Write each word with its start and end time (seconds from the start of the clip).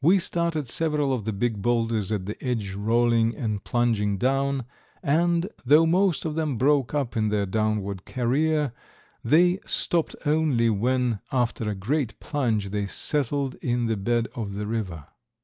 We 0.00 0.20
started 0.20 0.68
several 0.68 1.12
of 1.12 1.24
the 1.24 1.32
big 1.32 1.60
boulders 1.62 2.12
at 2.12 2.26
the 2.26 2.40
edge 2.40 2.74
rolling 2.74 3.34
and 3.36 3.64
plunging 3.64 4.16
down, 4.16 4.66
and, 5.02 5.48
though 5.66 5.84
most 5.84 6.24
of 6.24 6.36
them 6.36 6.56
broke 6.56 6.94
up 6.94 7.16
in 7.16 7.28
their 7.28 7.44
downward 7.44 8.04
career, 8.04 8.72
they 9.24 9.58
stopped 9.66 10.14
only 10.24 10.70
when, 10.70 11.18
after 11.32 11.68
a 11.68 11.74
great 11.74 12.20
plunge, 12.20 12.70
they 12.70 12.86
settled 12.86 13.56
in 13.56 13.86
the 13.86 13.96
bed 13.96 14.28
of 14.36 14.54
the 14.54 14.68
river. 14.68 15.06